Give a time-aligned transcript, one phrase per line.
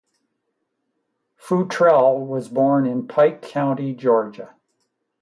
[1.39, 4.55] Futrelle was born in Pike County, Georgia.